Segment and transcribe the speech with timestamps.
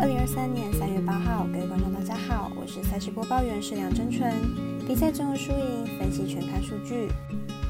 [0.00, 4.32] 二零二三年三月八号，各位观众大家好，我是赛事播报员是梁真纯。
[4.86, 7.08] 比赛中输赢分析全看数据。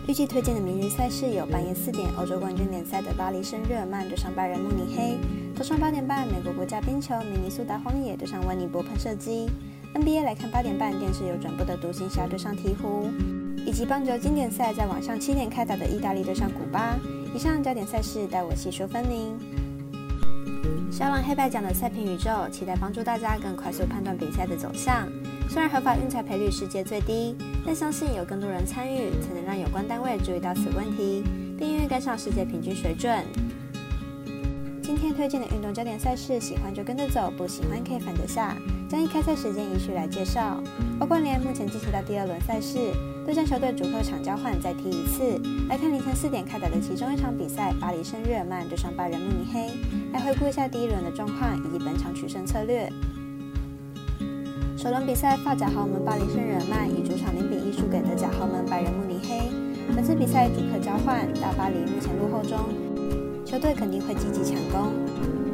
[0.06, 5.17] 预计推荐的明日赛事有半夜四点欧洲冠军联赛的巴黎圣日耳曼对上拜仁慕尼黑，
[5.56, 9.49] 早上八点半美国国家冰球明尼苏达荒野对上温尼伯喷射机。
[9.95, 13.08] NBA 来看八点半电视有转播的独行侠对上鹈鹕，
[13.65, 16.98] 以及棒球经典赛在晚上七点开打的意大利对上古巴。
[17.34, 19.34] 以上焦点赛事待我细说分明。
[20.91, 25.09] 小朗黑白奖的赛评宇宙，期待帮助大家更快速判断比赛的走向。
[25.48, 31.23] 虽然合法运彩赔率世界最低，但相信有更多人参与，才能让有关单位注意到此问题，
[31.59, 33.24] 并愿意跟上世界平均水准。
[34.82, 38.56] 今天推荐的运动焦点赛事，喜欢就跟着走，不喜欢可以反着下。
[38.88, 40.62] 将以开赛时间依序来介绍。
[40.98, 42.78] 欧冠联目前进行到第二轮赛事，
[43.26, 45.38] 对战球队主客场交换再踢一次。
[45.68, 49.68] 来看凌晨四点开打的其中一场比赛，巴黎圣日耳曼对上拜仁慕尼黑。
[50.12, 52.90] 来回顾一下第一轮的状况以及本场取胜策略。
[54.76, 59.50] 首轮比赛，发甲豪门巴黎圣日耳曼以主场零比一输给德甲豪门拜仁慕尼黑。
[59.95, 62.59] 本次比赛主客交换，大巴黎目前落后中，
[63.45, 64.92] 球队肯定会积极抢攻。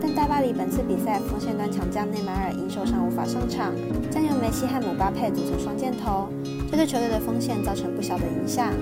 [0.00, 3.72] 但大巴黎本次比赛锋线端强将内马尔因受伤无法上场，
[4.10, 6.28] 将由梅西和姆巴佩组成双箭头，
[6.70, 8.72] 这对球队的锋线造成不小的影响。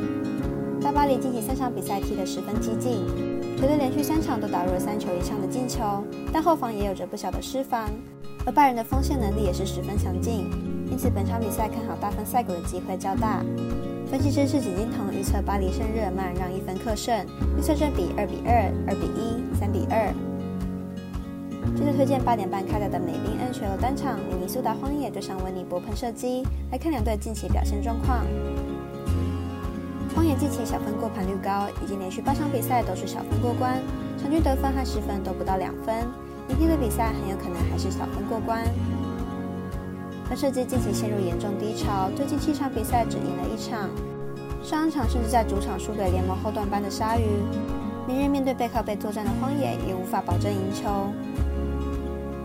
[0.83, 3.07] 大巴黎近期三场比赛踢得十分激进，
[3.63, 7.89] 球队连续三场都打入了三球以上的进球，但后防也有着不小的失防。
[8.45, 10.51] 而拜仁的锋线能力也是十分强劲，
[10.91, 13.41] 因此本场比赛看好大分赛果的机会较大。
[14.11, 17.25] 分析师是景金童预测巴黎圣日耳曼让一分克胜，
[17.57, 20.13] 预测正比二比二、二比一、三比二。
[21.77, 28.27] 接着推荐八点半开打的美宾 N 球单场明尼苏达荒野对上温尼伯喷射机，来看两队近期表现状况。
[30.15, 33.81] 荒野近期小分过盘率高，已经连续八场比赛都是小分过关，
[34.21, 36.07] 场均得分和失分都不到两分。
[36.47, 38.63] 明天的比赛很有可能还是小分过关。
[40.29, 43.89] 喷射机近期陷入严重低潮，最近七场比赛只赢了一场，
[44.63, 47.25] 上一场甚至在主场输给联盟后段班的鲨鱼。
[48.07, 51.13] 明日面对背靠背作战的荒野，也无法保证赢球。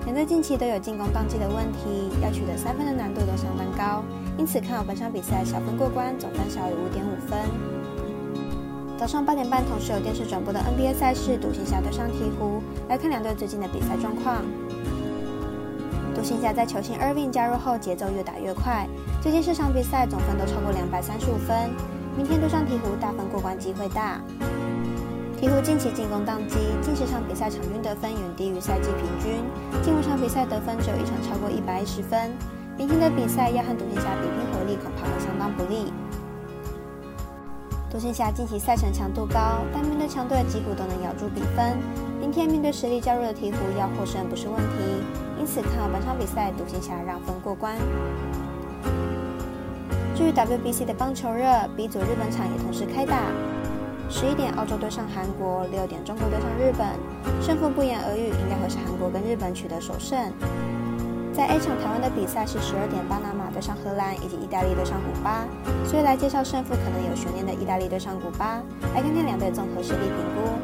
[0.06, 4.04] 两队近期都有进攻宕机的问题，要取得三分的难度都相当高，
[4.38, 7.40] 因此看好本场比赛小分过关，总分小于五点五分。
[8.98, 14.44] 早上八点半，同时有电视转播的 NBA 赛事，独行侠对上鹈鹕，来看两队最近的比赛状况。
[16.16, 18.88] 独行侠在球星 Irving 加入后，节奏越打越快，
[19.22, 21.70] 最近四场比赛总分都超过两百三十五分，
[22.16, 24.22] 明天对上鹈鹕，大分过关机会大。
[25.42, 29.44] 鹈鹕近期进攻宕机，近十场比赛场均得分远低于赛季平均，
[29.84, 32.32] 近五场比赛得分只有一场超过一百一十分。
[32.78, 35.92] 明天的比赛要和独行侠比拼火力，恐怕会相当不利。
[37.90, 41.76] 独行侠近期赛程强度高，但面对强队几乎都能咬住比分。
[42.22, 45.02] 明天面对实力较弱的鹈鹕，要获胜不是问题，
[45.40, 47.76] 因此看好本场比赛独行侠让分过关。
[50.16, 53.18] 至于 WBC 的棒球热，B 组日本场也同时开打。
[54.08, 56.88] 十一点，澳洲对上韩国；六点，中国对上日本。
[57.42, 60.32] 胜负不言而喻，应该会是韩国跟日本取得首胜。
[61.38, 65.46] 在 A 场，台湾的比赛是十二点，巴拿马对上荷兰，以及意大利对上古巴。
[65.86, 68.60] 所以来介绍胜负可能有悬念的意大利对上古巴。
[68.96, 70.58] 来看看两队综合实力评估。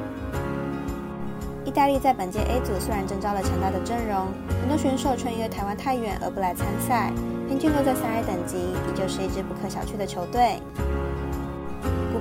[1.64, 7.14] 意大利在本届 A 组虽然征召了强大的阵容，很多选手却因为台湾太远而不来参赛，
[7.48, 10.58] 平均落在三 A 等级，依旧是一支不可小觑的球队。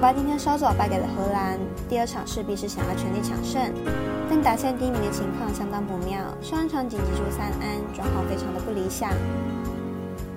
[0.03, 1.57] 古巴今天稍早败给了荷兰，
[1.89, 3.63] 第二场势必是想要全力抢胜，
[4.29, 9.15] 但打线低迷的情况相当不妙，上一场仅击出三安，状况非常的不理想。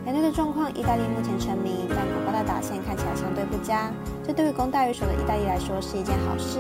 [0.06, 3.90] 两队的状况，意大利目前成名，但古巴的打线看起来相对不佳，
[4.22, 6.60] 这对于攻大于守的意大利来说是一件好事。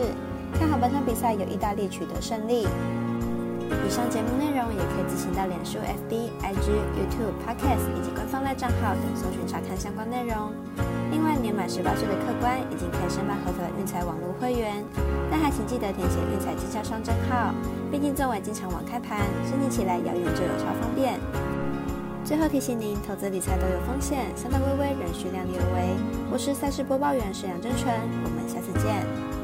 [0.57, 2.65] 看好本场比赛由意大利取得胜利。
[2.65, 5.77] 以上节目内容也可以自行到脸书、
[6.09, 10.49] FB、IG、YouTube、Podcast 以及官方赖账号等搜寻查看相关内容。
[11.15, 14.83] 另外，年满十八岁的客官已经可以申办合法的运财网络会员，
[15.31, 17.55] 但还请记得填写运财经销商证号。
[17.89, 21.17] 毕竟作为经常网开盘，申请起来遥远就有超方便。
[22.25, 25.95] 最后提醒您，投资理财都有风险，三大微微，仍需量力而为。
[26.29, 27.95] 我是赛事播报员沈阳真纯，
[28.25, 29.34] 我们下次见。